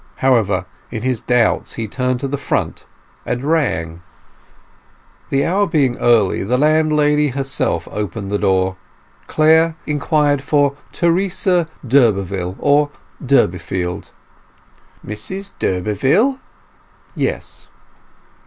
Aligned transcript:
However, 0.15 0.65
in 0.89 1.03
his 1.03 1.21
doubts 1.21 1.73
he 1.75 1.87
turned 1.87 2.19
to 2.21 2.27
the 2.27 2.35
front, 2.35 2.87
and 3.23 3.43
rang. 3.43 4.01
The 5.29 5.45
hour 5.45 5.67
being 5.67 5.95
early, 5.99 6.41
the 6.43 6.57
landlady 6.57 7.27
herself 7.27 7.87
opened 7.91 8.31
the 8.31 8.39
door. 8.39 8.77
Clare 9.27 9.75
inquired 9.85 10.41
for 10.41 10.73
Teresa 10.91 11.67
d'Urberville 11.85 12.55
or 12.57 12.89
Durbeyfield. 13.23 14.09
"Mrs 15.05 15.51
d'Urberville?" 15.59 16.39
"Yes." 17.15 17.67